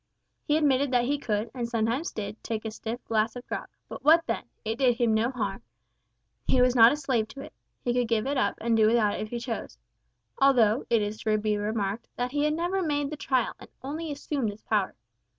[0.43, 4.03] He admitted that he could, and sometimes did, take a stiff glass of grog but
[4.03, 4.45] what then?
[4.65, 5.61] It did him no harm.
[6.47, 7.53] He was not a slave to it.
[7.83, 9.77] He could give it up and do without it if he chose
[10.39, 14.51] although, it is to be remarked, he had never made the trial, and only assumed
[14.51, 14.95] this power.